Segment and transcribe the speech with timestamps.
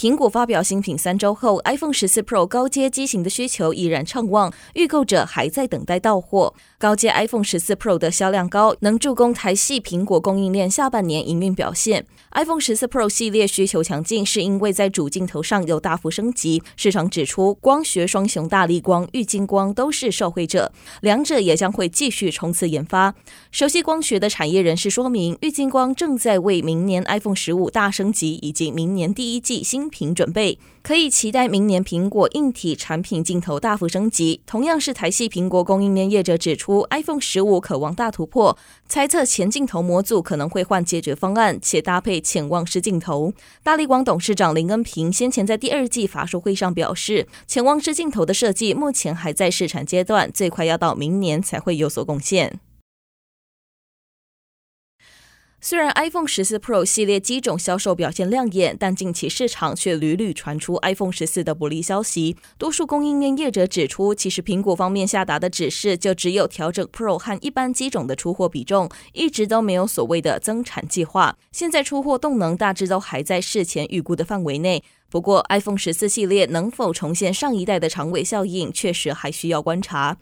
[0.00, 6.54] 苹果发表新品三周后，iPhone 十四 Pro 高阶机型的需求依然畅旺，预购者还在等待到货。
[6.78, 12.06] 高阶 iPhone 十四 Pro 的销量高，能助攻台系苹果供应链下半年营运表现。
[12.32, 16.62] iPhone 十四 Pro 系列需求强劲，是因为在主镜头上有大幅升级。
[16.76, 23.14] 市场指出，光学双雄大立光、玉晶光都是受惠者，两者也将会继续冲刺研发。
[23.50, 34.40] 熟悉光学的产业人士说明，玉晶光正在为明年 iPhone 十五大升级以及明年第一季新品准备，可以期待明年苹果硬体产品镜头大幅升级。
[34.46, 38.56] 同样是台系苹果供应链业者指出，iPhone 十五渴望大突破，
[38.88, 43.34] 猜测前镜头模组可能会换解决方案，且搭配潜望式镜头。
[43.62, 52.60] 大立光董事长林恩平先前在第二季法说会上表示，潜望式镜头的设计目前还在试产阶段，最快要到明年才会有所贡献。
[55.62, 62.34] 虽然 iPhone 十四 Pro 系列机种销售表现亮眼，但近期市场却屡屡传出 iPhone 十四的不利消息。
[62.56, 71.36] 多数供应链业者指出，其实苹果方面下达的指示就只有调整 Pro 和一般机种的出货比重，一直都没有所谓的增产计划。
[71.52, 74.82] 现在出货动能大致都还在事前预估的范围内。
[75.10, 80.16] 不过，iPhone 十四系列能否重现上一代的长尾效应，确实还需要观察。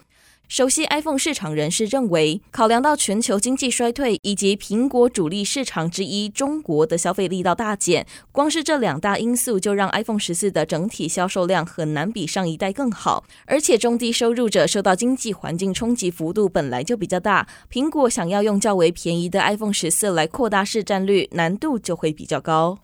[0.49, 13.25] 熟悉 iPhone 市场人士认为，考量到全球经济衰退以及苹果主力市场之一中国的消费力道大减，光是这两大因素就让 iPhone 十四的整体销售量很难比上一代更好。
[13.45, 22.79] 而且中低收入者受到经济环境冲击幅度本来就比较大，苹果想要用较为便宜的 iPhone 十四来扩大市占率，难度就会比较高。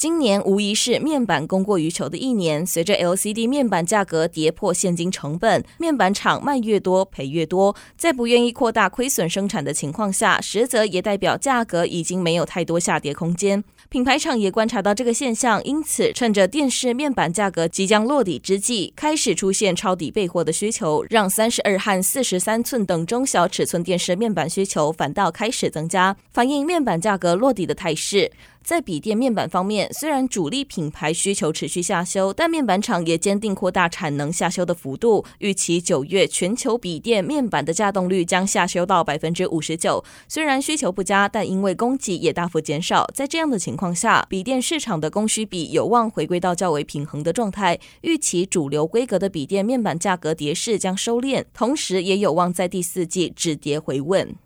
[0.00, 13.62] 今年无疑是面板供过于求的一年，随着 LCD 面板价格跌破现金成本，面板厂卖越多赔越多，在不愿意扩大亏损生产的情况下，实则也代表价格已经没有太多下跌空间。
[13.90, 28.32] 品牌厂也观察到这个现象，因此趁着电视面板价格即将落底之际，开始出现抄底备货的需求，让三十二和四十三寸等中小尺寸电视面板需求反倒开始增加，反映面板价格落底的态势。
[28.62, 35.24] 在笔电面板方面，虽然主力品牌需求持续下修，但面板厂也坚定扩大产能下修的幅度。
[35.38, 40.04] 预期九月全球笔电面板的稼动率将下修到百分之五十九。
[40.28, 47.78] 虽然需求不佳，但因为供给也大幅减少，在这样的情况下，笔电市场的供需比有望回归到较为平衡的状态。
[48.02, 54.36] 预期主流规格的笔电面板价格跌势将收敛，同时也有望在第四季止跌回稳。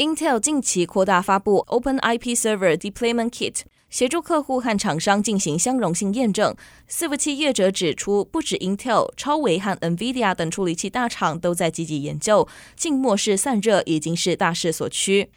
[0.00, 3.56] Intel 近期扩大发布 Open IP Server Deployment Kit，
[3.90, 6.56] 协助客户和厂商进行相容性验证。
[6.88, 15.28] 伺服器业者指出，不止 Intel、超维和 NVIDIA 等处理器大厂都在积极研究，静默式散热已经是大势所趋。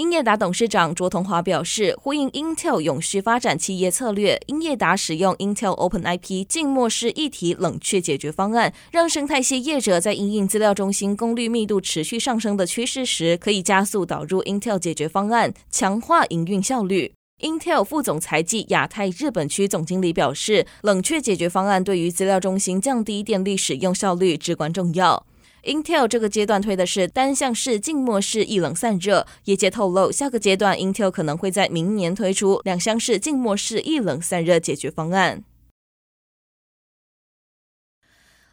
[0.00, 17.12] 英业达董事长卓同华表示，呼应 Intel 永续发展企业策略，英业达使用 Intel Open IP 静默式一体冷却解决方案，让生态系业者在因应资料中心功率密度持续上升的趋势时，可以加速导入 Intel 解决方案，强化营运效率。
[17.42, 25.26] Intel 副总裁暨亚太日本区总经理表示，冷却解决方案对于资料中心降低电力使用效率至关重要。
[25.64, 35.44] Intel 这个阶段推的是单向式静默式一冷散热，业界透露，下个阶段 Intel 可能会在明年推出两向式静默式一冷散热解决方案。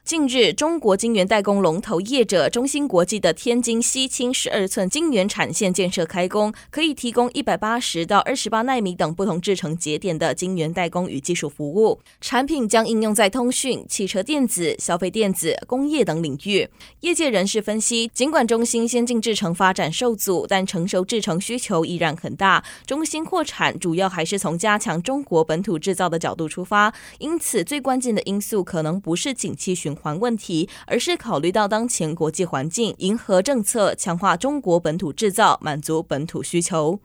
[0.07, 11.99] 近日，中国晶圆代工龙头业者中芯国际的天津西青十二寸晶圆产线建设开工，可以提供一百八十到二十八奈米等不同制程节点的晶圆代工与技术服务。
[12.21, 16.69] 产品将应用在通讯、汽车电子、消费电子、工业等领域。
[17.01, 22.63] 业界人士分析，尽管中芯先进制程发展受阻，但成熟制程需求依然很大。
[22.85, 36.99] 中芯扩产主要还是从加强中国本土制造的角度出发，因此最关键的因素可能不是景气循环问题，而是考虑到当前国际环境，迎合政策，强化中国本土制造，满足本土需求。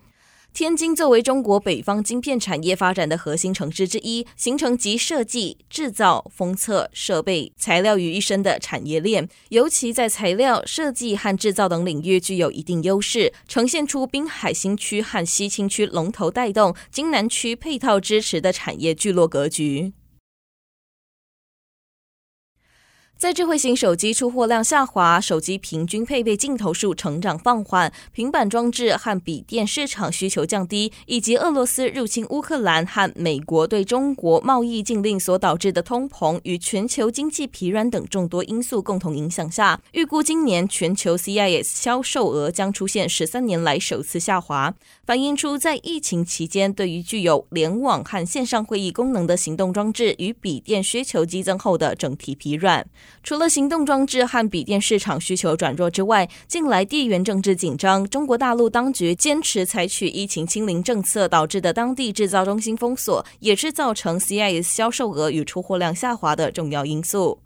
[0.54, 19.94] 天津作为中国北方晶片产业发展的核心城市之一，形成集设计、制造、封测、设备、材料于一身的产业链，尤其在材料、设计和制造等领域具有一定优势，呈现出滨海新区和西青区龙头带动、京南区配套支持的产业聚落格局。
[23.22, 44.74] 在智慧型手机出货量下滑、手机平均配备镜头数成长放缓、平板装置和笔电市场需求降低，以及俄罗斯入侵乌克兰和美国对中国贸易禁令所导致的通膨与全球经济疲软等众多因素共同影响下，预估今年全球 CIS 销售额将出现十三年来首次下滑，
[45.06, 52.84] 反映出在疫情期间对于具有联网和线上会议功能的行动装置与笔电需求激增后的整体疲软。
[53.22, 67.38] 除了行动装置和笔电市场需求转弱之外，近来地缘政治紧张，中国大陆当局坚持采取疫情清零政策导致的当地制造中心封锁，也是造成 CIS 销售额与出货量下滑的重要因素。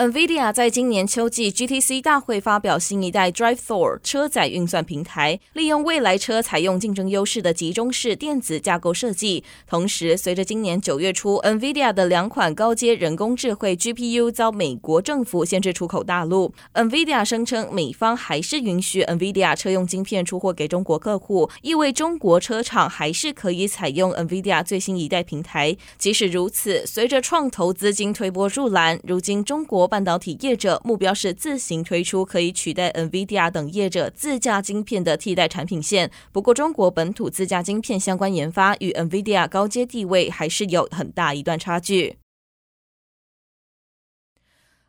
[0.00, 9.44] NVIDIA 在今年秋季 GTC 大会发表新一代 Drive Thor 车载运算平台，利用未来车采用竞争优势的集中式电子架构设计。
[9.66, 25.76] 同时，随着今年九月初 NVIDIA 的两款高阶人工智慧 GPU 遭美国政府限制出口大陆，NVIDIA 声称美方还是允许 NVIDIA 车用晶片出货给中国客户，意味中国车厂还是可以采用 NVIDIA 最新一代平台。
[25.98, 29.89] 即使如此，随着创投资金推波助澜，如今中国。
[29.90, 36.10] 半导体业者目标是自行推出可以取代 NVIDIA 等业者自家晶片的替代产品线。
[36.30, 42.16] 不过，中国本土自家晶片相关研发与 NVIDIA 高阶地位还是有很大一段差距。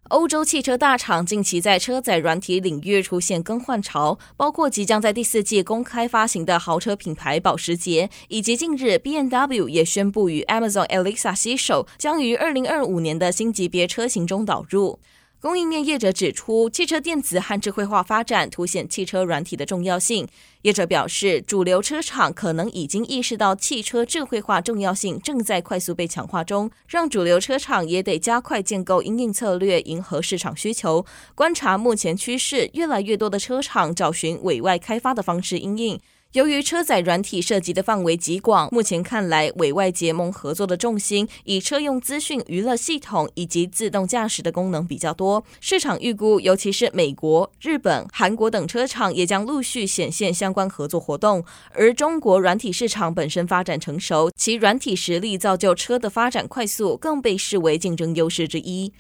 [0.10, 15.00] 欧洲汽车大厂近期在车载软体领域出现更换潮，包括即将在第四季公开发行的豪车品牌保时捷，以及近日 BMW 也宣布与 Amazon Alexa 携手，将于二零二五年的新级别车型中导入。
[15.42, 20.28] 供应链业者指出，汽车电子和智慧化发展凸显汽车软体的重要性。
[20.62, 31.04] 业者表示，主流车厂可能已经意识到汽车智慧化重要性正在快速被强化中，让主流车厂也得加快建构因应策略，迎合市场需求。
[31.34, 36.00] 观察目前趋势，越来越多的车厂找寻委外开发的方式因应。
[36.34, 45.44] 由于车载软体涉及的范围极广，目前看来委外结盟合作的重心以车用资讯娱乐系统以及自动驾驶的功能比较多。
[45.60, 51.44] 市场预估，尤其是美国、日本、韩国等车厂也将陆续显现相关合作活动。
[51.74, 58.94] 而中国软体市场本身发展成熟，其软体实力造就车的发展快速，更被视为竞争优势之一。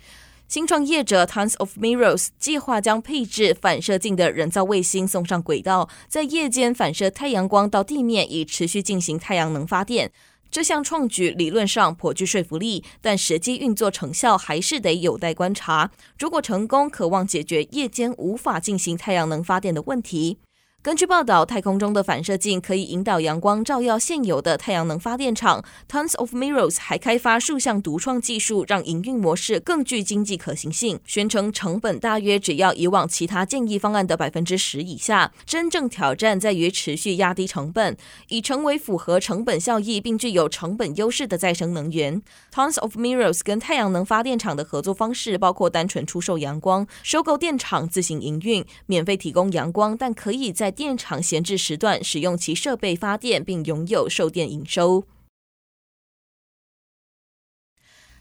[0.51, 10.11] 新创业者 Tons of Mirrors 计划将配置反射镜的人造卫星送上轨道，在夜间反射太阳光到地面，以持续进行太阳能发电。
[10.49, 15.89] 这项创举理论上颇具说服力，但实际运作成效还是得有待观察。
[16.19, 20.39] 如果成功，可望解决夜间无法进行太阳能发电的问题。
[20.83, 25.63] 根据报道，太空中的反射镜可以引导阳光照耀现有的太阳能发电厂。
[25.87, 30.99] Tons of Mirrors 还开发数项独创技术，让营运模式更具经济可行性。
[31.05, 35.31] 宣称成本大约只要以往其他建议方案的百分之十以下。
[35.45, 37.95] 真正挑战在于持续压低成本，
[38.29, 42.19] 以成为符合成本效益并具有成本优势的再生能源。
[42.51, 55.03] Tons of Mirrors 跟太阳能发电厂的合作方式包括单纯出售阳光、收购电厂自行营运、免费提供阳光，但可以在电厂闲置时段使用其设备发电，并拥有售电营收。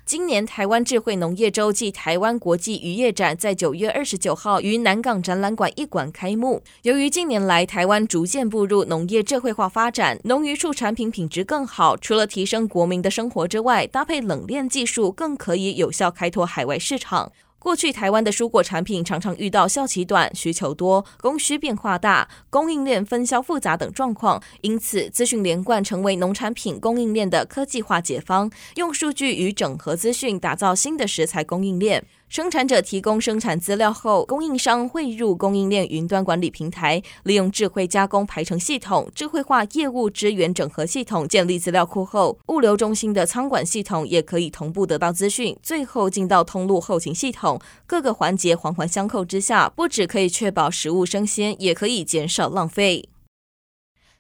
[0.05, 6.64] 今年台湾智慧农业周暨台湾国际渔业展在九月二十九号于南港展览馆一馆开幕。
[6.83, 17.30] 由于近年来台湾逐渐步入农业智慧化发展，农渔畜产品品质更好，除了提升国民的生活之外，搭配冷链技术，更可以有效开拓海外市场。
[17.61, 32.02] 过去台湾的蔬果产品常常遇到效期短、需求多、供需变化大、供应链分销复杂等状况，因此资讯连贯成为农产品供应链的科技化解方，用数据与整合资讯打造新的食材供应链。
[32.30, 53.08] 生产者提供生产资料后，供应商汇入供应链云端管理平台，利用智慧加工排程系统、智慧化业务资源整合系统建立资料库后，物流中心的仓管系统也可以同步得到资讯，最后进到通路后勤系统，各个环节环环相扣之下，不只可以确保食物生鲜，也可以减少浪费。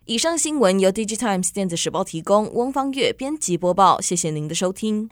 [0.06, 5.10] 以上新闻由 DigiTimes 电子时报提供，翁方月编辑播报，谢谢您的收听。